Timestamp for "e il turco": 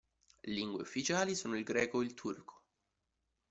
2.01-2.63